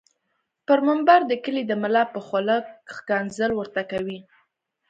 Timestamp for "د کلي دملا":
1.27-2.03